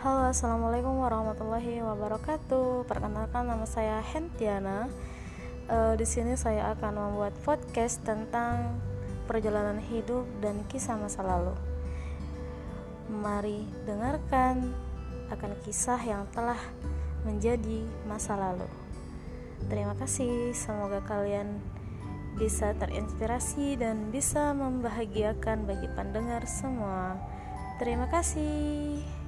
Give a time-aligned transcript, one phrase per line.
[0.00, 2.88] Halo, assalamualaikum warahmatullahi wabarakatuh.
[2.88, 4.88] Perkenalkan nama saya Hentiana.
[5.68, 8.80] E, di sini saya akan membuat podcast tentang
[9.28, 11.52] perjalanan hidup dan kisah masa lalu.
[13.12, 14.72] Mari dengarkan
[15.28, 16.56] akan kisah yang telah
[17.28, 18.72] menjadi masa lalu.
[19.68, 21.60] Terima kasih, semoga kalian
[22.40, 27.20] bisa terinspirasi dan bisa membahagiakan bagi pendengar semua.
[27.76, 29.19] Terima kasih.